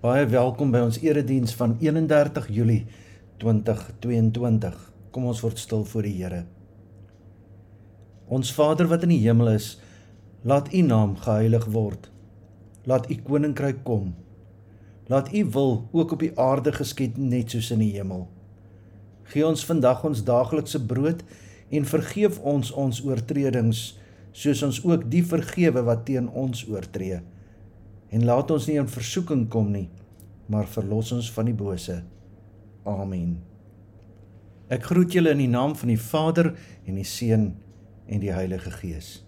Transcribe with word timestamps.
Baie 0.00 0.24
welkom 0.32 0.70
by 0.72 0.80
ons 0.80 0.96
erediens 1.04 1.52
van 1.58 1.74
31 1.76 2.46
Julie 2.56 2.86
2022. 3.42 4.76
Kom 5.12 5.26
ons 5.28 5.40
word 5.44 5.58
stil 5.60 5.82
voor 5.84 6.06
die 6.08 6.12
Here. 6.16 6.38
Ons 8.32 8.48
Vader 8.56 8.88
wat 8.88 9.02
in 9.04 9.10
die 9.12 9.18
hemel 9.20 9.50
is, 9.52 9.74
laat 10.40 10.70
U 10.72 10.80
naam 10.86 11.18
geheilig 11.20 11.66
word. 11.74 12.08
Laat 12.88 13.10
U 13.12 13.18
koninkryk 13.26 13.82
kom. 13.84 14.14
Laat 15.12 15.28
U 15.36 15.42
wil 15.52 15.76
ook 15.92 16.14
op 16.16 16.24
die 16.24 16.32
aarde 16.40 16.72
geskied 16.72 17.18
net 17.20 17.52
soos 17.52 17.68
in 17.76 17.84
die 17.84 17.90
hemel. 17.98 18.24
Gee 19.34 19.44
ons 19.44 19.66
vandag 19.68 20.00
ons 20.08 20.22
daaglikse 20.24 20.80
brood 20.80 21.20
en 21.68 21.90
vergeef 21.92 22.40
ons 22.40 22.72
ons 22.72 23.02
oortredings 23.04 23.84
soos 24.32 24.64
ons 24.64 24.80
ook 24.80 25.04
die 25.12 25.26
vergewe 25.34 25.84
wat 25.84 26.06
teen 26.08 26.32
ons 26.32 26.64
oortree 26.72 27.20
en 28.10 28.26
laat 28.26 28.50
ons 28.50 28.66
nie 28.66 28.78
in 28.80 28.90
versoeking 28.90 29.46
kom 29.50 29.70
nie, 29.72 29.88
maar 30.50 30.66
verlos 30.70 31.12
ons 31.14 31.30
van 31.32 31.46
die 31.46 31.56
bose. 31.56 32.00
Amen. 32.88 33.38
Ek 34.70 34.86
groet 34.86 35.14
julle 35.14 35.32
in 35.34 35.42
die 35.42 35.50
naam 35.50 35.74
van 35.78 35.90
die 35.90 35.98
Vader 35.98 36.52
en 36.86 36.98
die 36.98 37.06
Seun 37.06 37.52
en 38.10 38.22
die 38.22 38.32
Heilige 38.34 38.70
Gees. 38.74 39.20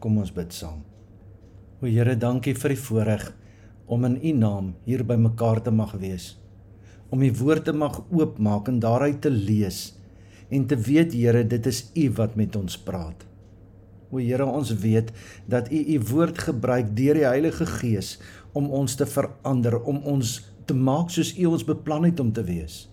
Kom 0.00 0.18
ons 0.20 0.32
bid 0.34 0.52
saam. 0.52 0.82
O 1.80 1.88
Here, 1.88 2.14
dankie 2.16 2.54
vir 2.56 2.74
die 2.74 2.80
voorreg 2.80 3.26
om 3.92 4.04
in 4.08 4.18
U 4.20 4.32
naam 4.36 4.70
hier 4.86 5.04
by 5.04 5.16
mekaar 5.20 5.62
te 5.64 5.72
mag 5.74 5.96
wees. 6.00 6.34
Om 7.12 7.24
U 7.24 7.30
woord 7.40 7.66
te 7.68 7.74
mag 7.76 7.98
oopmaak 8.12 8.68
en 8.72 8.80
daaruit 8.84 9.20
te 9.24 9.32
lees 9.32 9.90
en 10.52 10.68
te 10.68 10.76
weet 10.76 11.16
Here, 11.16 11.44
dit 11.48 11.68
is 11.68 11.84
U 11.96 12.08
wat 12.20 12.36
met 12.36 12.56
ons 12.56 12.78
praat. 12.84 13.31
O 14.12 14.20
Here, 14.20 14.44
ons 14.44 14.74
weet 14.82 15.08
dat 15.48 15.70
U 15.72 15.80
U 15.94 15.98
woord 16.12 16.42
gebruik 16.46 16.90
deur 16.96 17.16
die 17.16 17.24
Heilige 17.24 17.66
Gees 17.78 18.18
om 18.52 18.68
ons 18.68 18.94
te 19.00 19.06
verander, 19.08 19.78
om 19.88 20.02
ons 20.04 20.34
te 20.68 20.76
maak 20.76 21.08
soos 21.10 21.32
U 21.38 21.48
ons 21.54 21.64
beplan 21.64 22.04
het 22.10 22.20
om 22.20 22.32
te 22.36 22.44
wees. 22.44 22.84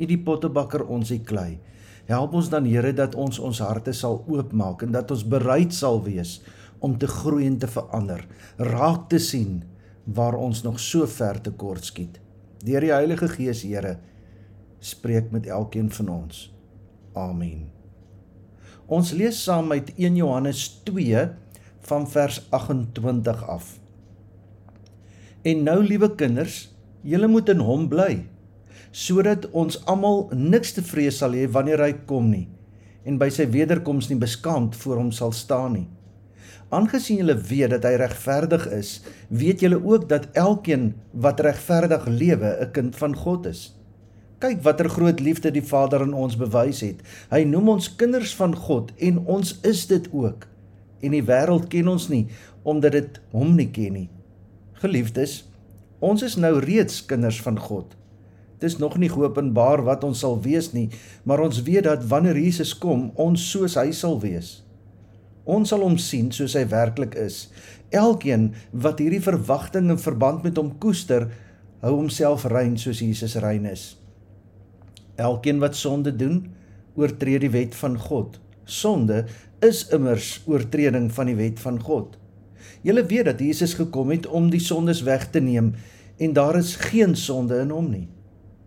U 0.00 0.08
die 0.08 0.18
pottebakker, 0.18 0.86
ons 0.88 1.12
die 1.12 1.20
klei. 1.20 1.60
Help 2.08 2.32
ons 2.40 2.48
dan 2.50 2.64
Here 2.66 2.94
dat 2.96 3.14
ons 3.14 3.38
ons 3.38 3.60
harte 3.62 3.92
sal 3.94 4.22
oopmaak 4.24 4.86
en 4.86 4.96
dat 4.96 5.12
ons 5.12 5.26
bereid 5.28 5.76
sal 5.76 6.00
wees 6.06 6.40
om 6.82 6.96
te 6.98 7.06
groei 7.06 7.46
en 7.46 7.60
te 7.62 7.68
verander, 7.70 8.24
raak 8.58 9.06
te 9.12 9.20
sien 9.22 9.60
waar 10.04 10.34
ons 10.34 10.64
nog 10.64 10.80
so 10.82 11.06
ver 11.06 11.38
tekort 11.44 11.86
skiet. 11.86 12.18
Deur 12.64 12.82
die 12.82 12.94
Heilige 12.94 13.28
Gees, 13.36 13.62
Here, 13.62 13.98
spreek 14.80 15.30
met 15.30 15.46
elkeen 15.46 15.92
van 15.94 16.10
ons. 16.16 16.48
Amen. 17.14 17.81
Ons 18.92 19.14
lees 19.16 19.38
saam 19.46 19.70
uit 19.72 19.88
1 19.96 20.18
Johannes 20.20 20.66
2 20.84 21.22
van 21.88 22.02
vers 22.12 22.42
28 22.50 23.44
af. 23.48 23.78
En 25.48 25.62
nou 25.64 25.78
liewe 25.80 26.10
kinders, 26.14 26.66
julle 27.00 27.30
moet 27.30 27.48
in 27.48 27.64
hom 27.64 27.88
bly 27.88 28.12
sodat 28.92 29.46
ons 29.56 29.78
almal 29.88 30.26
niks 30.36 30.74
te 30.76 30.82
vrees 30.84 31.22
sal 31.22 31.32
hê 31.32 31.46
wanneer 31.48 31.80
hy 31.80 31.94
kom 32.04 32.26
nie 32.28 32.44
en 33.08 33.16
by 33.16 33.30
sy 33.32 33.46
wederkoms 33.48 34.10
nie 34.10 34.18
beskaamd 34.20 34.76
voor 34.82 35.00
hom 35.00 35.08
sal 35.16 35.32
staan 35.32 35.72
nie. 35.78 35.86
Aangesien 36.68 37.22
julle 37.22 37.38
weet 37.48 37.72
dat 37.72 37.86
hy 37.88 37.94
regverdig 38.02 38.66
is, 38.76 38.90
weet 39.32 39.64
julle 39.64 39.80
ook 39.80 40.04
dat 40.12 40.28
elkeen 40.36 40.90
wat 41.24 41.40
regverdig 41.40 42.04
lewe 42.12 42.52
'n 42.60 42.70
kind 42.76 42.96
van 42.96 43.16
God 43.16 43.48
is. 43.48 43.72
Kyk 44.42 44.64
watter 44.66 44.88
groot 44.90 45.20
liefde 45.22 45.52
die 45.54 45.62
Vader 45.62 46.02
aan 46.02 46.16
ons 46.18 46.34
bewys 46.34 46.80
het. 46.82 47.02
Hy 47.30 47.44
noem 47.46 47.76
ons 47.76 47.92
kinders 47.94 48.32
van 48.34 48.56
God 48.58 48.90
en 48.98 49.20
ons 49.30 49.52
is 49.62 49.84
dit 49.86 50.08
ook. 50.10 50.48
En 50.98 51.14
die 51.14 51.22
wêreld 51.22 51.68
ken 51.70 51.90
ons 51.92 52.08
nie 52.10 52.24
omdat 52.66 52.96
dit 52.96 53.20
hom 53.30 53.54
nie 53.54 53.68
ken 53.70 53.94
nie. 54.00 54.08
Geliefdes, 54.82 55.44
ons 56.02 56.26
is 56.26 56.34
nou 56.42 56.56
reeds 56.62 56.98
kinders 57.06 57.38
van 57.42 57.58
God. 57.58 57.94
Dit 58.58 58.72
is 58.72 58.78
nog 58.82 58.98
nie 58.98 59.10
geopenbaar 59.10 59.84
wat 59.86 60.02
ons 60.06 60.24
sal 60.26 60.36
wees 60.42 60.72
nie, 60.74 60.88
maar 61.22 61.42
ons 61.46 61.62
weet 61.62 61.86
dat 61.86 62.04
wanneer 62.10 62.38
Jesus 62.38 62.74
kom, 62.78 63.10
ons 63.14 63.46
soos 63.50 63.78
hy 63.78 63.90
sal 63.94 64.18
wees. 64.22 64.60
Ons 65.46 65.70
sal 65.70 65.86
hom 65.86 65.98
sien 66.02 66.34
soos 66.34 66.58
hy 66.58 66.66
werklik 66.70 67.14
is. 67.18 67.48
Elkeen 67.94 68.52
wat 68.74 69.02
hierdie 69.02 69.22
verwagting 69.22 69.90
in 69.90 70.02
verband 70.02 70.46
met 70.46 70.58
hom 70.58 70.74
koester, 70.82 71.30
hou 71.82 71.96
homself 72.00 72.46
rein 72.50 72.78
soos 72.78 73.02
Jesus 73.02 73.38
rein 73.42 73.70
is. 73.70 73.92
Elkeen 75.16 75.58
wat 75.58 75.76
sonde 75.76 76.16
doen, 76.16 76.46
oortree 76.94 77.38
die 77.38 77.50
wet 77.50 77.74
van 77.74 77.98
God. 77.98 78.40
Sonde 78.64 79.24
is 79.60 79.86
immers 79.94 80.40
oortreding 80.46 81.10
van 81.12 81.30
die 81.30 81.36
wet 81.38 81.60
van 81.60 81.80
God. 81.80 82.16
Julle 82.82 83.04
weet 83.06 83.28
dat 83.30 83.40
Jesus 83.40 83.74
gekom 83.78 84.10
het 84.10 84.26
om 84.26 84.50
die 84.50 84.62
sondes 84.62 85.02
weg 85.06 85.28
te 85.30 85.40
neem 85.40 85.72
en 86.18 86.32
daar 86.32 86.56
is 86.58 86.76
geen 86.76 87.16
sonde 87.16 87.60
in 87.62 87.70
hom 87.70 87.90
nie. 87.90 88.08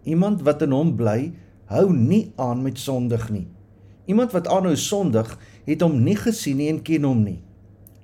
Iemand 0.04 0.42
wat 0.46 0.62
in 0.62 0.74
hom 0.76 0.96
bly, 0.96 1.34
hou 1.72 1.86
nie 1.94 2.32
aan 2.42 2.62
met 2.62 2.80
sondig 2.80 3.30
nie. 3.34 3.48
Iemand 4.06 4.36
wat 4.36 4.48
aanhou 4.48 4.76
sondig, 4.78 5.32
het 5.66 5.82
hom 5.82 5.98
nie 6.04 6.18
gesien 6.20 6.60
nie 6.62 6.70
en 6.70 6.82
ken 6.86 7.08
hom 7.08 7.24
nie. 7.26 7.40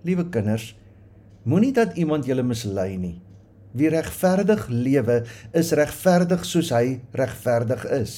Liewe 0.08 0.26
kinders, 0.34 0.72
moenie 1.44 1.74
dat 1.76 1.98
iemand 1.98 2.26
julle 2.26 2.44
mislei 2.46 2.96
nie. 2.98 3.20
Wie 3.72 3.90
regverdig 3.90 4.68
lewe, 4.68 5.24
is 5.56 5.72
regverdig 5.72 6.46
soos 6.46 6.72
hy 6.76 7.00
regverdig 7.16 7.86
is. 7.96 8.16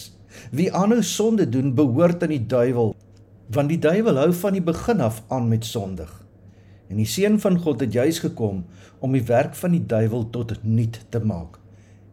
Wie 0.51 0.71
aanhou 0.73 1.03
sonde 1.05 1.45
doen, 1.49 1.75
behoort 1.77 2.23
aan 2.25 2.33
die 2.33 2.45
duiwel, 2.45 2.95
want 3.53 3.69
die 3.69 3.79
duiwel 3.79 4.17
hou 4.17 4.31
van 4.33 4.57
die 4.57 4.63
begin 4.65 5.03
af 5.05 5.21
aan 5.29 5.47
met 5.51 5.65
sondig. 5.65 6.11
En 6.89 6.97
die 6.97 7.09
seun 7.09 7.39
van 7.41 7.59
God 7.61 7.81
het 7.85 7.93
juis 7.93 8.19
gekom 8.23 8.63
om 8.99 9.13
die 9.13 9.25
werk 9.27 9.55
van 9.59 9.75
die 9.75 9.83
duiwel 9.85 10.29
tot 10.33 10.55
nul 10.63 10.89
te 11.09 11.21
maak. 11.21 11.59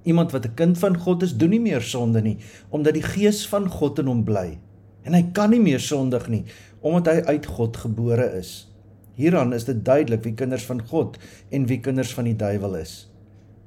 Iemand 0.05 0.33
wat 0.33 0.47
'n 0.47 0.55
kind 0.55 0.79
van 0.79 0.97
God 0.97 1.23
is, 1.23 1.37
doen 1.37 1.51
nie 1.51 1.61
meer 1.61 1.83
sonde 1.83 2.21
nie, 2.23 2.39
omdat 2.69 2.95
die 2.95 3.03
gees 3.03 3.49
van 3.49 3.69
God 3.69 3.99
in 3.99 4.07
hom 4.07 4.25
bly. 4.25 4.59
En 5.03 5.15
hy 5.15 5.23
kan 5.33 5.51
nie 5.51 5.61
meer 5.61 5.81
sondig 5.81 6.29
nie, 6.29 6.45
omdat 6.81 7.07
hy 7.15 7.21
uit 7.37 7.47
God 7.47 7.77
gebore 7.77 8.37
is. 8.39 8.73
Hieraan 9.15 9.53
is 9.53 9.65
dit 9.65 9.85
duidelik 9.85 10.23
wie 10.25 10.35
kinders 10.35 10.65
van 10.65 10.81
God 10.89 11.19
en 11.51 11.67
wie 11.67 11.81
kinders 11.81 12.15
van 12.15 12.25
die 12.25 12.37
duiwel 12.37 12.75
is. 12.75 13.10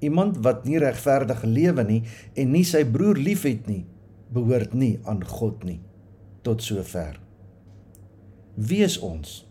Iemand 0.03 0.41
wat 0.45 0.67
nie 0.67 0.81
regverdig 0.81 1.43
lewe 1.47 1.85
nie 1.87 2.01
en 2.35 2.51
nie 2.51 2.65
sy 2.67 2.83
broer 2.83 3.19
liefhet 3.19 3.69
nie, 3.71 3.85
behoort 4.33 4.75
nie 4.75 4.97
aan 5.07 5.23
God 5.23 5.63
nie. 5.67 5.79
Tot 6.43 6.63
sover. 6.65 7.19
Wie 8.55 8.83
is 8.85 8.99
ons? 8.99 9.41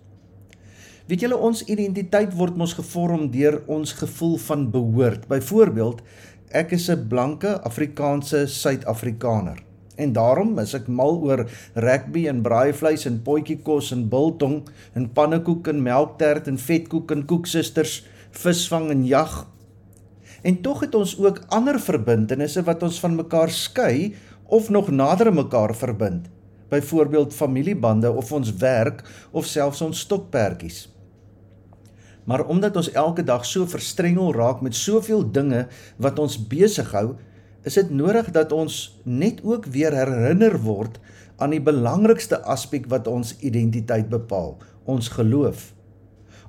Weet 1.09 1.25
julle 1.25 1.41
ons 1.49 1.65
identiteit 1.73 2.37
word 2.39 2.57
mos 2.61 2.77
gevorm 2.79 3.27
deur 3.33 3.59
ons 3.67 3.97
gevoel 3.99 4.39
van 4.45 4.69
behoort. 4.71 5.27
Byvoorbeeld, 5.33 6.05
ek 6.53 6.77
is 6.79 6.89
'n 6.91 7.09
blanke 7.09 7.59
Afrikaanse 7.65 8.47
Suid-Afrikaner 8.47 9.73
en 9.97 10.13
daarom 10.13 10.59
is 10.63 10.75
ek 10.75 10.89
mal 10.89 11.19
oor 11.21 11.45
rugby 11.75 12.27
en 12.31 12.43
braaivleis 12.45 13.05
en 13.09 13.21
potjiekos 13.25 13.93
en 13.93 14.07
biltong 14.13 14.63
en 14.99 15.09
pannekoek 15.17 15.69
en 15.73 15.83
melktert 15.83 16.49
en 16.51 16.59
vetkoek 16.59 17.13
en 17.15 17.27
koeksusters, 17.29 18.03
visvang 18.31 18.91
en 18.95 19.05
jag. 19.07 19.47
En 20.43 20.61
tog 20.61 20.81
het 20.81 20.95
ons 20.95 21.15
ook 21.19 21.43
ander 21.49 21.81
verbintenisse 21.81 22.63
wat 22.67 22.83
ons 22.83 23.01
van 23.01 23.15
mekaar 23.15 23.51
skei 23.51 24.15
of 24.47 24.71
nog 24.71 24.91
nader 24.91 25.31
aan 25.31 25.39
mekaar 25.39 25.75
verbind. 25.75 26.27
Byvoorbeeld 26.69 27.35
familiebande 27.35 28.11
of 28.11 28.33
ons 28.33 28.55
werk 28.57 29.05
of 29.31 29.47
selfs 29.47 29.81
ons 29.81 29.99
stokperdjies. 29.99 30.89
Maar 32.25 32.47
omdat 32.47 32.77
ons 32.77 32.91
elke 32.93 33.25
dag 33.25 33.47
so 33.47 33.67
verstrengel 33.67 34.35
raak 34.35 34.61
met 34.61 34.75
soveel 34.75 35.25
dinge 35.31 35.67
wat 35.97 36.19
ons 36.19 36.39
besig 36.49 36.91
hou, 36.95 37.15
is 37.63 37.79
dit 37.79 37.91
nodig 37.91 38.31
dat 38.35 38.53
ons 38.53 38.79
net 39.03 39.43
ook 39.47 39.67
weer 39.75 39.95
herinner 39.95 40.59
word 40.63 40.99
aan 41.43 41.55
die 41.55 41.63
belangrikste 41.63 42.39
aspek 42.47 42.87
wat 42.91 43.07
ons 43.11 43.35
identiteit 43.41 44.09
bepaal, 44.11 44.57
ons 44.85 45.09
geloof. 45.09 45.73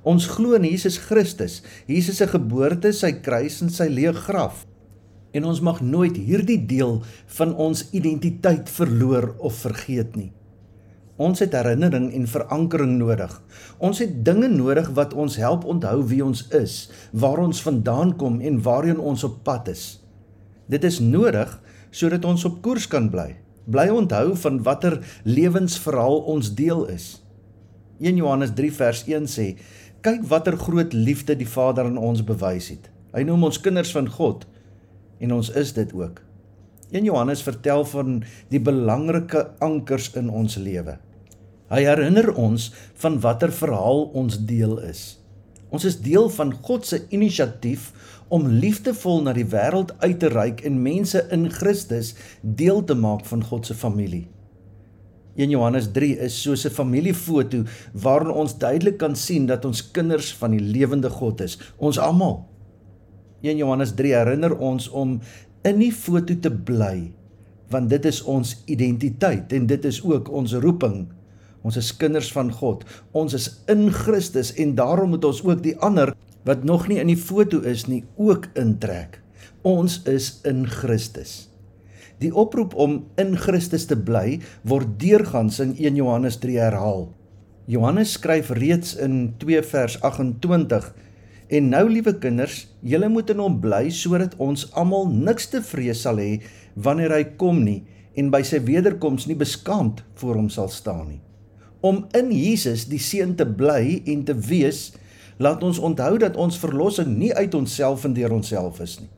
Ons 0.04 0.28
glo 0.28 0.54
in 0.58 0.68
Jesus 0.68 0.98
Christus, 1.00 1.62
Jesus 1.88 2.20
se 2.20 2.28
geboorte, 2.28 2.92
sy 2.92 3.14
kruis 3.24 3.62
en 3.64 3.72
sy 3.72 3.88
leë 3.88 4.12
graf 4.26 4.66
en 5.34 5.48
ons 5.50 5.60
mag 5.66 5.80
nooit 5.82 6.14
hierdie 6.14 6.60
deel 6.70 7.00
van 7.38 7.54
ons 7.58 7.82
identiteit 7.96 8.70
verloor 8.70 9.32
of 9.42 9.58
vergeet 9.66 10.14
nie. 10.18 10.30
Ons 11.14 11.42
het 11.44 11.54
herinnering 11.54 12.08
en 12.14 12.26
verankering 12.26 12.96
nodig. 12.98 13.34
Ons 13.78 14.00
het 14.02 14.16
dinge 14.26 14.48
nodig 14.50 14.88
wat 14.96 15.14
ons 15.14 15.36
help 15.38 15.66
onthou 15.70 16.00
wie 16.10 16.22
ons 16.24 16.42
is, 16.54 16.88
waar 17.12 17.42
ons 17.42 17.62
vandaan 17.62 18.16
kom 18.18 18.40
en 18.42 18.62
waarheen 18.62 18.98
ons 18.98 19.26
op 19.26 19.42
pad 19.46 19.70
is. 19.70 19.84
Dit 20.70 20.86
is 20.86 20.98
nodig 21.02 21.50
sodat 21.94 22.24
ons 22.26 22.46
op 22.46 22.58
koers 22.62 22.88
kan 22.90 23.10
bly. 23.10 23.34
Bly 23.70 23.88
onthou 23.94 24.34
van 24.42 24.62
watter 24.66 24.98
lewensverhaal 25.22 26.18
ons 26.30 26.50
deel 26.58 26.82
is. 26.90 27.24
1 28.02 28.18
Johannes 28.18 28.50
3 28.58 28.72
vers 28.74 29.04
1 29.06 29.30
sê: 29.30 29.46
"Kyk 30.04 30.26
watter 30.28 30.56
groot 30.60 30.92
liefde 30.92 31.36
die 31.36 31.48
Vader 31.48 31.88
aan 31.88 31.96
ons 31.96 32.20
bewys 32.24 32.68
het. 32.68 32.90
Hy 33.14 33.22
noem 33.24 33.48
ons 33.48 33.60
kinders 33.60 33.92
van 33.92 34.08
God." 34.08 34.44
en 35.24 35.32
ons 35.32 35.50
is 35.50 35.72
dit 35.72 35.92
ook. 35.94 36.20
1 36.90 37.04
Johannes 37.04 37.42
vertel 37.42 37.84
van 37.84 38.22
die 38.52 38.60
belangrike 38.60 39.46
ankers 39.64 40.10
in 40.18 40.30
ons 40.30 40.56
lewe. 40.60 40.98
Hy 41.72 41.82
herinner 41.86 42.30
ons 42.38 42.68
van 43.02 43.18
watter 43.24 43.52
verhaal 43.52 44.04
ons 44.14 44.38
deel 44.46 44.76
is. 44.84 45.04
Ons 45.74 45.86
is 45.88 45.96
deel 46.04 46.28
van 46.30 46.52
God 46.62 46.86
se 46.86 47.00
inisiatief 47.10 47.90
om 48.34 48.46
liefdevol 48.46 49.24
na 49.24 49.32
die 49.34 49.48
wêreld 49.50 49.94
uit 50.04 50.20
te 50.22 50.30
reik 50.30 50.62
en 50.68 50.82
mense 50.84 51.18
in 51.34 51.48
Christus 51.50 52.12
deel 52.42 52.84
te 52.86 52.94
maak 52.94 53.24
van 53.26 53.42
God 53.42 53.66
se 53.66 53.74
familie. 53.74 54.26
1 55.36 55.50
Johannes 55.50 55.88
3 55.92 56.18
is 56.22 56.42
soos 56.42 56.64
'n 56.66 56.70
familiefoto 56.70 57.64
waarin 57.92 58.30
ons 58.30 58.58
duidelik 58.58 58.98
kan 58.98 59.16
sien 59.16 59.46
dat 59.46 59.64
ons 59.64 59.90
kinders 59.90 60.34
van 60.34 60.50
die 60.50 60.60
lewende 60.60 61.10
God 61.10 61.40
is, 61.40 61.58
ons 61.76 61.98
almal. 61.98 62.46
1 63.42 63.56
Johannes 63.56 63.94
3 63.94 64.14
herinner 64.14 64.56
ons 64.58 64.88
om 64.88 65.20
in 65.64 65.78
die 65.78 65.92
foto 65.92 66.34
te 66.40 66.50
bly 66.50 67.12
want 67.72 67.90
dit 67.90 68.04
is 68.04 68.22
ons 68.22 68.62
identiteit 68.70 69.52
en 69.52 69.66
dit 69.66 69.84
is 69.84 70.02
ook 70.04 70.30
ons 70.30 70.52
roeping. 70.52 71.08
Ons 71.64 71.76
is 71.80 71.96
kinders 71.96 72.28
van 72.32 72.52
God. 72.52 72.84
Ons 73.12 73.34
is 73.34 73.48
in 73.72 73.88
Christus 73.90 74.52
en 74.60 74.74
daarom 74.74 75.14
moet 75.16 75.24
ons 75.24 75.40
ook 75.42 75.62
die 75.64 75.76
ander 75.80 76.12
wat 76.44 76.64
nog 76.64 76.88
nie 76.88 77.00
in 77.00 77.08
die 77.08 77.18
foto 77.18 77.60
is 77.64 77.86
nie 77.88 78.04
ook 78.20 78.50
intrek. 78.54 79.18
Ons 79.64 80.02
is 80.04 80.40
in 80.44 80.66
Christus. 80.68 81.53
Die 82.22 82.32
oproep 82.34 82.74
om 82.74 83.04
in 83.20 83.34
Christus 83.36 83.88
te 83.90 83.96
bly 83.96 84.40
word 84.62 84.98
deurgangs 85.00 85.60
in 85.60 85.74
1 85.78 85.96
Johannes 85.98 86.38
3 86.42 86.60
herhaal. 86.62 87.08
Johannes 87.66 88.12
skryf 88.18 88.52
reeds 88.54 88.94
in 89.00 89.34
2 89.40 89.62
vers 89.62 89.98
28 90.02 90.92
En 91.48 91.68
nou 91.68 91.84
liewe 91.90 92.14
kinders, 92.18 92.64
julle 92.80 93.08
moet 93.12 93.28
in 93.30 93.40
hom 93.42 93.58
bly 93.60 93.90
sodat 93.92 94.32
ons 94.42 94.64
almal 94.80 95.10
niks 95.12 95.50
te 95.52 95.60
vrees 95.62 96.00
sal 96.06 96.18
hê 96.22 96.38
wanneer 96.74 97.12
hy 97.12 97.24
kom 97.40 97.60
nie 97.66 97.82
en 98.18 98.30
by 98.32 98.40
sy 98.46 98.62
wederkoms 98.64 99.28
nie 99.28 99.36
beskaamd 99.36 100.00
voor 100.20 100.38
hom 100.40 100.48
sal 100.50 100.70
staan 100.72 101.06
nie. 101.12 101.20
Om 101.84 102.06
in 102.16 102.30
Jesus 102.32 102.86
die 102.88 103.02
seun 103.02 103.34
te 103.36 103.44
bly 103.44 104.00
en 104.08 104.22
te 104.24 104.34
wees, 104.48 104.94
laat 105.36 105.62
ons 105.66 105.78
onthou 105.78 106.16
dat 106.22 106.38
ons 106.40 106.56
verlossing 106.58 107.12
nie 107.18 107.34
uit 107.36 107.54
onsself 107.54 108.06
en 108.08 108.16
deur 108.16 108.32
onsself 108.32 108.80
is 108.80 108.96
nie. 109.02 109.10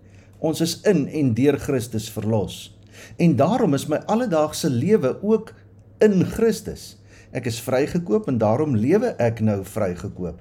Ons 0.43 0.65
is 0.65 0.81
in 0.89 1.07
en 1.07 1.31
deur 1.37 1.61
Christus 1.63 2.09
verlos. 2.13 2.76
En 3.17 3.37
daarom 3.37 3.75
is 3.75 3.87
my 3.87 4.01
alledaagse 4.07 4.71
lewe 4.71 5.17
ook 5.23 5.53
in 5.99 6.25
Christus. 6.25 6.97
Ek 7.37 7.49
is 7.51 7.61
vrygekoop 7.61 8.29
en 8.31 8.39
daarom 8.39 8.77
lewe 8.77 9.15
ek 9.23 9.41
nou 9.45 9.61
vrygekoop. 9.65 10.41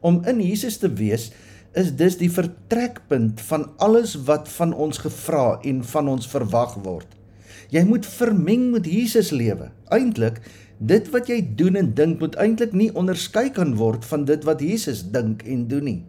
Om 0.00 0.22
in 0.30 0.40
Jesus 0.40 0.80
te 0.80 0.88
wees 0.92 1.30
is 1.78 1.92
dus 1.94 2.16
die 2.18 2.30
vertrekpunt 2.32 3.40
van 3.46 3.68
alles 3.78 4.16
wat 4.26 4.48
van 4.48 4.72
ons 4.74 4.98
gevra 4.98 5.60
en 5.62 5.84
van 5.86 6.08
ons 6.08 6.26
verwag 6.30 6.74
word. 6.82 7.06
Jy 7.70 7.84
moet 7.86 8.06
vermeng 8.06 8.70
met 8.72 8.88
Jesus 8.90 9.30
lewe. 9.30 9.70
Eintlik, 9.94 10.40
dit 10.78 11.06
wat 11.14 11.28
jy 11.30 11.38
doen 11.56 11.76
en 11.78 11.92
dink 11.94 12.22
moet 12.22 12.34
eintlik 12.40 12.72
nie 12.74 12.90
onderskei 12.98 13.50
kan 13.54 13.76
word 13.78 14.06
van 14.08 14.24
dit 14.26 14.46
wat 14.48 14.64
Jesus 14.64 15.04
dink 15.12 15.44
en 15.46 15.68
doen 15.70 15.86
nie. 15.86 16.00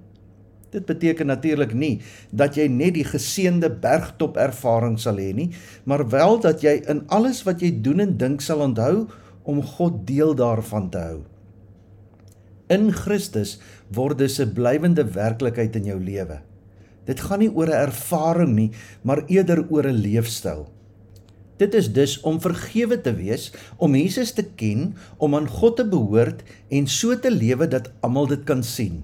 Dit 0.71 0.85
beteken 0.87 1.27
natuurlik 1.27 1.73
nie 1.75 1.99
dat 2.31 2.55
jy 2.55 2.69
net 2.71 2.95
die 2.95 3.07
geseënde 3.07 3.69
bergtop 3.83 4.37
ervaring 4.39 4.95
sal 4.99 5.19
hê 5.19 5.33
nie, 5.35 5.49
maar 5.83 6.05
wel 6.09 6.39
dat 6.39 6.63
jy 6.63 6.77
in 6.91 7.03
alles 7.11 7.43
wat 7.47 7.59
jy 7.61 7.73
doen 7.83 7.99
en 7.99 8.15
dink 8.17 8.41
sal 8.41 8.63
onthou 8.63 9.09
om 9.43 9.59
God 9.75 10.05
deel 10.07 10.31
daarvan 10.37 10.89
te 10.93 11.01
hou. 11.01 11.19
In 12.71 12.91
Christus 12.95 13.59
word 13.91 14.17
dit 14.17 14.39
'n 14.39 14.53
blywende 14.53 15.03
werklikheid 15.03 15.75
in 15.75 15.85
jou 15.85 15.99
lewe. 15.99 16.39
Dit 17.05 17.19
gaan 17.19 17.39
nie 17.39 17.51
oor 17.51 17.67
'n 17.67 17.83
ervaring 17.91 18.55
nie, 18.55 18.71
maar 19.03 19.25
eerder 19.27 19.65
oor 19.69 19.87
'n 19.87 20.01
leefstyl. 20.01 20.69
Dit 21.57 21.73
is 21.73 21.93
dus 21.93 22.19
om 22.21 22.41
vergewe 22.41 23.01
te 23.01 23.13
wees, 23.13 23.51
om 23.77 23.95
Jesus 23.95 24.31
te 24.31 24.43
ken, 24.43 24.95
om 25.17 25.35
aan 25.35 25.47
God 25.47 25.75
te 25.77 25.85
behoort 25.85 26.43
en 26.69 26.87
so 26.87 27.19
te 27.19 27.31
lewe 27.31 27.67
dat 27.67 27.91
almal 27.99 28.27
dit 28.27 28.43
kan 28.43 28.63
sien. 28.63 29.03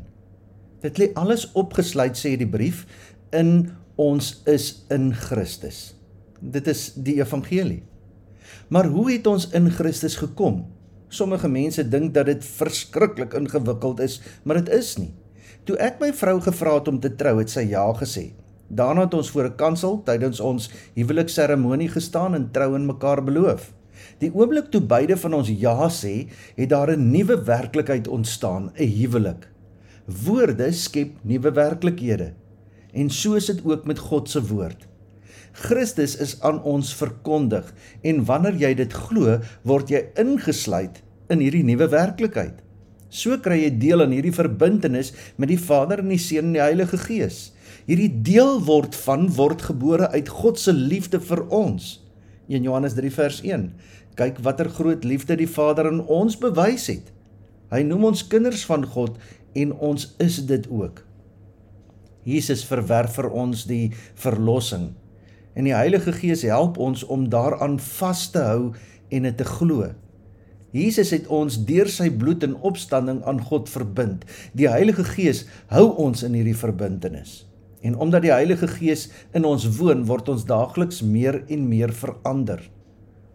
Dit 0.81 0.99
lê 1.01 1.09
alles 1.17 1.47
opgesluit 1.57 2.17
sê 2.17 2.35
die 2.37 2.49
brief 2.49 2.85
in 3.33 3.71
ons 3.97 4.43
is 4.45 4.85
in 4.93 5.09
Christus. 5.13 5.95
Dit 6.39 6.67
is 6.69 6.91
die 6.93 7.17
evangelie. 7.17 7.81
Maar 8.69 8.85
hoe 8.93 9.11
het 9.11 9.27
ons 9.27 9.49
in 9.57 9.71
Christus 9.73 10.19
gekom? 10.21 10.65
Sommige 11.09 11.49
mense 11.49 11.83
dink 11.87 12.13
dat 12.13 12.27
dit 12.29 12.45
verskriklik 12.45 13.33
ingewikkeld 13.33 14.03
is, 14.03 14.19
maar 14.43 14.61
dit 14.61 14.69
is 14.75 14.97
nie. 14.99 15.13
Toe 15.65 15.79
ek 15.83 15.97
my 16.03 16.11
vrou 16.15 16.37
gevra 16.43 16.77
het 16.77 16.87
om 16.91 16.99
te 16.99 17.11
trou, 17.15 17.39
het 17.39 17.51
sy 17.51 17.65
ja 17.71 17.87
gesê. 17.97 18.29
Daarna 18.67 19.07
het 19.07 19.15
ons 19.15 19.31
voor 19.31 19.49
'n 19.49 19.55
kansel 19.55 20.01
tydens 20.03 20.39
ons 20.39 20.69
huwelikseremonie 20.95 21.89
gestaan 21.89 22.35
en 22.35 22.51
trou 22.51 22.75
in 22.75 22.85
mekaar 22.85 23.23
beloof. 23.23 23.73
Die 24.19 24.31
oomblik 24.33 24.71
toe 24.71 24.81
beide 24.81 25.17
van 25.17 25.33
ons 25.33 25.49
ja 25.49 25.89
sê, 25.89 26.27
het 26.55 26.69
daar 26.69 26.91
'n 26.91 27.11
nuwe 27.11 27.43
werklikheid 27.43 28.07
ontstaan, 28.07 28.71
'n 28.75 28.91
huwelik. 28.99 29.47
Woorde 30.07 30.69
skep 30.71 31.17
nuwe 31.27 31.51
werklikhede. 31.51 32.29
En 32.95 33.09
so 33.11 33.35
is 33.35 33.49
dit 33.51 33.59
ook 33.65 33.83
met 33.85 33.99
God 33.99 34.29
se 34.29 34.39
woord. 34.47 34.85
Christus 35.51 36.15
is 36.23 36.37
aan 36.47 36.61
ons 36.63 36.93
verkondig 36.95 37.73
en 38.07 38.23
wanneer 38.25 38.55
jy 38.61 38.69
dit 38.79 38.93
glo, 38.93 39.39
word 39.67 39.91
jy 39.91 40.05
ingesluit 40.15 41.01
in 41.33 41.43
hierdie 41.43 41.65
nuwe 41.67 41.89
werklikheid. 41.91 42.61
So 43.09 43.35
kry 43.43 43.57
jy 43.65 43.73
deel 43.81 44.05
aan 44.05 44.15
hierdie 44.15 44.35
verbintenis 44.35 45.11
met 45.35 45.51
die 45.51 45.59
Vader 45.59 45.99
en 45.99 46.13
die 46.13 46.21
Seun 46.21 46.53
en 46.53 46.55
die 46.55 46.63
Heilige 46.63 47.01
Gees. 47.03 47.51
Hierdie 47.87 48.11
deel 48.23 48.61
word 48.63 48.95
van 49.03 49.27
word 49.35 49.65
gebore 49.67 50.07
uit 50.15 50.31
God 50.31 50.61
se 50.61 50.71
liefde 50.71 51.19
vir 51.19 51.43
ons. 51.51 51.97
1 52.47 52.63
Johannes 52.63 52.95
3 52.95 53.11
vers 53.11 53.41
1. 53.43 53.69
Kyk 54.15 54.39
watter 54.45 54.71
groot 54.71 55.03
liefde 55.03 55.35
die 55.35 55.51
Vader 55.51 55.91
aan 55.91 56.05
ons 56.07 56.39
bewys 56.39 56.87
het. 56.93 57.11
Hy 57.73 57.81
noem 57.83 58.13
ons 58.13 58.23
kinders 58.31 58.63
van 58.67 58.85
God 58.87 59.17
en 59.57 59.73
ons 59.73 60.07
is 60.23 60.39
dit 60.45 60.69
ook. 60.69 61.01
Jesus 62.27 62.65
verwerf 62.67 63.17
vir 63.17 63.29
ons 63.31 63.65
die 63.69 63.91
verlossing 64.19 64.91
en 65.57 65.65
die 65.65 65.73
Heilige 65.73 66.13
Gees 66.13 66.43
help 66.45 66.77
ons 66.77 67.01
om 67.09 67.25
daaraan 67.33 67.79
vas 67.81 68.27
te 68.29 68.43
hou 68.45 68.61
en 69.09 69.25
dit 69.25 69.37
te 69.37 69.47
glo. 69.47 69.89
Jesus 70.75 71.09
het 71.15 71.25
ons 71.33 71.55
deur 71.65 71.89
sy 71.89 72.11
bloed 72.13 72.43
en 72.45 72.57
opstanding 72.67 73.23
aan 73.25 73.39
God 73.41 73.71
verbind. 73.71 74.27
Die 74.53 74.69
Heilige 74.69 75.05
Gees 75.07 75.45
hou 75.73 75.87
ons 76.03 76.21
in 76.27 76.35
hierdie 76.37 76.57
verbintenis. 76.57 77.47
En 77.81 77.95
omdat 77.97 78.27
die 78.27 78.33
Heilige 78.33 78.69
Gees 78.69 79.07
in 79.37 79.47
ons 79.47 79.65
woon, 79.79 80.03
word 80.05 80.29
ons 80.29 80.45
daagliks 80.45 81.01
meer 81.01 81.41
en 81.47 81.65
meer 81.69 81.93
verander. 81.95 82.61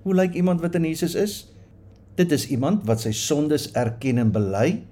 Hoe 0.06 0.14
lyk 0.14 0.36
iemand 0.38 0.62
wat 0.62 0.76
in 0.78 0.86
Jesus 0.86 1.16
is? 1.18 1.36
Dit 2.18 2.30
is 2.34 2.46
iemand 2.52 2.84
wat 2.86 3.02
sy 3.02 3.14
sondes 3.16 3.70
erken 3.78 4.20
en 4.20 4.30
bely, 4.34 4.82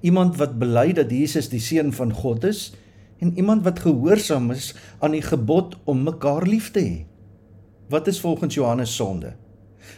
iemand 0.00 0.36
wat 0.40 0.58
bely 0.58 0.92
dat 0.96 1.10
Jesus 1.10 1.50
die 1.52 1.60
seun 1.60 1.92
van 1.92 2.12
God 2.12 2.44
is 2.44 2.70
en 3.20 3.36
iemand 3.36 3.64
wat 3.64 3.82
gehoorsaam 3.84 4.50
is 4.50 4.72
aan 4.98 5.16
die 5.16 5.24
gebod 5.24 5.76
om 5.84 6.02
mekaar 6.06 6.46
lief 6.48 6.70
te 6.70 6.80
hê. 6.80 6.98
Wat 7.90 8.06
is 8.06 8.20
volgens 8.20 8.54
Johannes 8.54 8.94
sonde? 8.96 9.34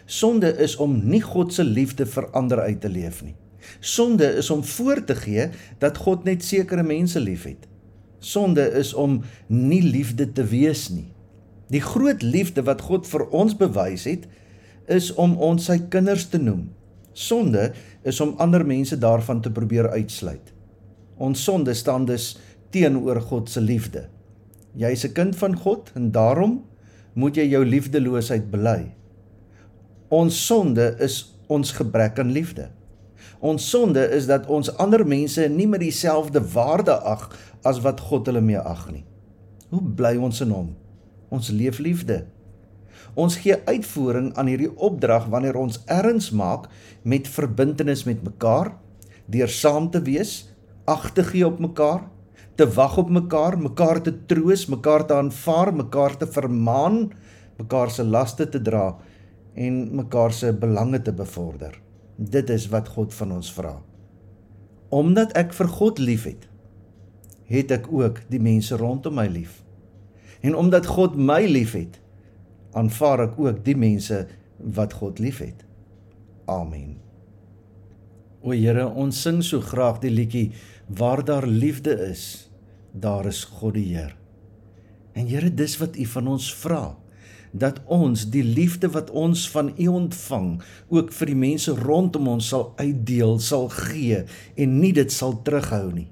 Sonde 0.06 0.56
is 0.56 0.76
om 0.76 0.98
nie 1.04 1.20
God 1.22 1.52
se 1.54 1.64
liefde 1.64 2.06
vir 2.06 2.30
ander 2.32 2.60
uit 2.60 2.80
te 2.80 2.88
leef 2.88 3.22
nie. 3.22 3.34
Sonde 3.80 4.26
is 4.40 4.50
om 4.50 4.64
voor 4.64 5.04
te 5.04 5.14
gee 5.14 5.48
dat 5.78 5.96
God 5.96 6.24
net 6.24 6.44
sekere 6.44 6.82
mense 6.82 7.20
liefhet. 7.20 7.68
Sonde 8.18 8.64
is 8.78 8.94
om 8.94 9.20
nie 9.46 9.82
liefde 9.82 10.32
te 10.32 10.44
wees 10.44 10.88
nie. 10.88 11.10
Die 11.70 11.80
groot 11.80 12.22
liefde 12.22 12.62
wat 12.62 12.80
God 12.80 13.06
vir 13.08 13.26
ons 13.30 13.54
bewys 13.56 14.04
het, 14.04 14.26
is 14.86 15.12
om 15.14 15.36
ons 15.38 15.64
sy 15.70 15.78
kinders 15.90 16.26
te 16.28 16.38
noem. 16.42 16.68
Sonde 17.12 17.72
is 18.02 18.20
om 18.20 18.34
ander 18.38 18.66
mense 18.66 18.98
daarvan 18.98 19.40
te 19.40 19.50
probeer 19.50 19.90
uitsluit. 19.90 20.52
Ons 21.16 21.44
sonde 21.44 21.74
staan 21.74 22.04
dus 22.04 22.38
teenoor 22.70 23.20
God 23.20 23.50
se 23.50 23.60
liefde. 23.60 24.08
Jy's 24.74 25.04
'n 25.04 25.12
kind 25.12 25.36
van 25.36 25.56
God 25.56 25.90
en 25.94 26.10
daarom 26.10 26.64
moet 27.12 27.36
jy 27.36 27.48
jou 27.48 27.64
liefdeloosheid 27.64 28.50
bely. 28.50 28.94
Ons 30.08 30.46
sonde 30.46 30.96
is 30.98 31.38
ons 31.46 31.72
gebrek 31.72 32.18
aan 32.18 32.32
liefde. 32.32 32.70
Ons 33.40 33.70
sonde 33.70 34.00
is 34.10 34.26
dat 34.26 34.46
ons 34.46 34.76
ander 34.76 35.06
mense 35.06 35.48
nie 35.48 35.66
met 35.66 35.80
dieselfde 35.80 36.40
waarde 36.52 36.94
ag 36.94 37.38
as 37.62 37.80
wat 37.80 38.00
God 38.00 38.26
hulle 38.26 38.40
mee 38.40 38.58
ag 38.58 38.90
nie. 38.92 39.04
Hoe 39.68 39.82
bly 39.82 40.16
ons 40.16 40.40
in 40.40 40.50
hom? 40.50 40.76
Ons 41.28 41.50
leef 41.50 41.78
liefde. 41.78 42.26
Ons 43.14 43.36
gee 43.42 43.56
uitvoering 43.66 44.32
aan 44.36 44.48
hierdie 44.50 44.72
opdrag 44.76 45.28
wanneer 45.32 45.58
ons 45.60 45.80
erns 45.86 46.30
maak 46.30 46.68
met 47.02 47.28
verbintenis 47.28 48.04
met 48.08 48.22
mekaar, 48.24 48.72
deur 49.26 49.48
saam 49.48 49.90
te 49.90 50.02
wees, 50.02 50.52
ag 50.84 51.10
te 51.16 51.24
gee 51.24 51.46
op 51.46 51.60
mekaar, 51.62 52.08
te 52.56 52.66
wag 52.74 52.98
op 52.98 53.10
mekaar, 53.10 53.56
mekaar 53.58 54.02
te 54.02 54.12
troos, 54.26 54.66
mekaar 54.68 55.06
te 55.06 55.14
aanvaar, 55.14 55.72
mekaar 55.74 56.16
te 56.16 56.26
vermaan, 56.26 57.12
mekaar 57.58 57.90
se 57.90 58.04
laste 58.04 58.48
te 58.48 58.60
dra 58.62 58.92
en 59.54 59.80
mekaar 59.96 60.32
se 60.32 60.52
belange 60.52 61.02
te 61.02 61.12
bevorder. 61.12 61.78
Dit 62.16 62.50
is 62.50 62.68
wat 62.72 62.88
God 62.88 63.14
van 63.14 63.32
ons 63.38 63.52
vra. 63.52 63.76
Omdat 64.92 65.32
ek 65.38 65.54
vir 65.56 65.68
God 65.72 65.98
liefhet, 65.98 66.48
het 67.48 67.72
ek 67.72 67.88
ook 67.92 68.22
die 68.32 68.40
mense 68.40 68.76
rondom 68.76 69.16
my 69.16 69.26
lief. 69.28 69.60
En 70.42 70.56
omdat 70.56 70.88
God 70.88 71.16
my 71.16 71.42
liefhet, 71.46 72.00
aanvaar 72.78 73.26
ek 73.28 73.38
ook 73.40 73.64
die 73.64 73.76
mense 73.76 74.24
wat 74.58 74.96
God 75.00 75.18
liefhet. 75.22 75.64
Amen. 76.50 76.98
O 78.42 78.50
Here, 78.50 78.88
ons 78.88 79.20
sing 79.22 79.42
so 79.46 79.62
graag 79.62 80.00
die 80.02 80.10
liedjie 80.10 80.48
Waar 80.92 81.24
daar 81.24 81.46
liefde 81.46 81.94
is, 82.10 82.50
daar 82.92 83.26
is 83.26 83.44
God 83.44 83.78
die 83.78 83.94
Heer. 83.94 84.16
En 85.16 85.28
Here, 85.30 85.48
dis 85.54 85.78
wat 85.80 85.96
U 85.96 86.04
van 86.16 86.34
ons 86.34 86.50
vra 86.54 86.82
dat 87.52 87.82
ons 87.92 88.24
die 88.32 88.42
liefde 88.44 88.88
wat 88.94 89.10
ons 89.12 89.44
van 89.52 89.68
U 89.76 89.86
ontvang 89.92 90.62
ook 90.88 91.10
vir 91.12 91.28
die 91.28 91.36
mense 91.36 91.74
rondom 91.76 92.30
ons 92.32 92.48
sal 92.48 92.70
uitdeel, 92.78 93.36
sal 93.44 93.68
gee 93.68 94.22
en 94.56 94.78
nie 94.80 94.92
dit 94.96 95.12
sal 95.12 95.36
terughou 95.44 95.90
nie. 95.92 96.08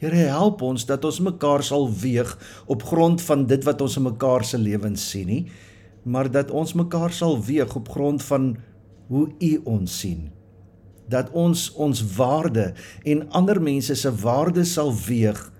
Here 0.00 0.30
help 0.30 0.62
ons 0.64 0.86
dat 0.86 1.04
ons 1.04 1.18
mekaar 1.26 1.64
sal 1.66 1.88
weeg 1.90 2.30
op 2.70 2.86
grond 2.86 3.20
van 3.26 3.42
dit 3.50 3.66
wat 3.66 3.82
ons 3.82 3.98
in 3.98 4.06
mekaar 4.06 4.46
se 4.46 4.62
lewens 4.62 5.02
sien 5.10 5.26
nie, 5.28 5.42
maar 6.02 6.30
dat 6.30 6.50
ons 6.50 6.72
mekaar 6.72 7.12
sal 7.12 7.38
weeg 7.44 7.74
op 7.76 7.88
grond 7.88 8.22
van 8.22 8.56
hoe 9.06 9.28
U 9.38 9.60
ons 9.64 9.98
sien. 9.98 10.28
Dat 11.08 11.30
ons 11.30 11.72
ons 11.72 12.04
waarde 12.16 12.72
en 13.02 13.26
ander 13.30 13.62
mense 13.62 13.94
se 13.94 14.14
waarde 14.14 14.64
sal 14.64 14.94
weeg 15.06 15.52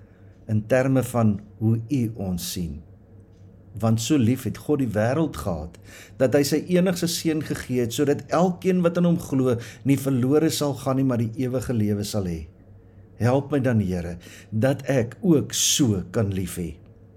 in 0.47 0.65
terme 0.67 1.03
van 1.03 1.39
hoe 1.57 1.79
U 1.89 2.11
ons 2.15 2.51
sien 2.51 2.81
want 3.79 4.01
so 4.01 4.17
lief 4.19 4.43
het 4.43 4.57
God 4.59 4.81
die 4.83 4.91
wêreld 4.91 5.37
gehad 5.39 5.77
dat 6.19 6.35
hy 6.35 6.41
sy 6.47 6.59
enigste 6.75 7.07
seun 7.11 7.43
gegee 7.45 7.85
het 7.85 7.95
sodat 7.95 8.23
elkeen 8.35 8.81
wat 8.83 8.99
in 8.99 9.07
hom 9.07 9.19
glo 9.21 9.55
nie 9.87 9.99
verlore 9.99 10.51
sal 10.51 10.75
gaan 10.81 10.99
nie 10.99 11.07
maar 11.07 11.21
die 11.21 11.31
ewige 11.45 11.73
lewe 11.75 12.05
sal 12.07 12.27
hê. 12.27 12.45
Help 13.21 13.51
my 13.53 13.61
dan 13.63 13.81
Here 13.81 14.17
dat 14.51 14.83
ek 14.89 15.17
ook 15.21 15.53
so 15.55 16.03
kan 16.11 16.33
lief 16.35 16.57
hê. 16.59 16.71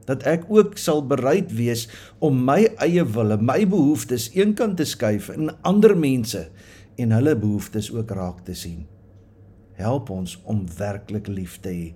Dat 0.09 0.25
ek 0.29 0.47
ook 0.53 0.79
sal 0.81 1.03
bereid 1.07 1.53
wees 1.57 1.87
om 2.25 2.43
my 2.45 2.65
eie 2.85 3.05
wille, 3.05 3.39
my 3.41 3.65
behoeftes 3.69 4.31
eenkant 4.37 4.77
te 4.81 4.87
skuif 4.89 5.31
en 5.33 5.53
ander 5.65 5.97
mense 5.97 6.47
en 7.01 7.15
hulle 7.17 7.35
behoeftes 7.39 7.91
ook 7.95 8.13
raak 8.15 8.45
te 8.47 8.55
sien. 8.55 8.85
Help 9.81 10.11
ons 10.15 10.37
om 10.45 10.63
werklik 10.79 11.29
lief 11.29 11.59
te 11.65 11.73
hê. 11.73 11.87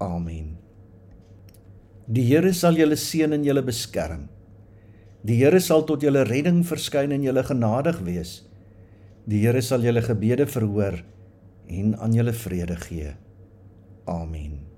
Amen. 0.00 0.56
Die 2.10 2.24
Here 2.26 2.54
sal 2.56 2.78
julle 2.80 2.96
seën 2.98 3.36
en 3.36 3.44
julle 3.44 3.62
beskerm. 3.62 4.28
Die 5.26 5.36
Here 5.42 5.60
sal 5.60 5.84
tot 5.86 6.02
julle 6.02 6.24
redding 6.24 6.62
verskyn 6.66 7.12
en 7.12 7.26
julle 7.26 7.44
genadig 7.44 8.00
wees. 8.06 8.40
Die 9.28 9.44
Here 9.44 9.60
sal 9.62 9.84
julle 9.84 10.02
gebede 10.02 10.48
verhoor 10.48 11.02
en 11.70 11.94
aan 12.00 12.16
julle 12.16 12.34
vrede 12.34 12.80
gee. 12.88 13.12
Amen. 14.08 14.69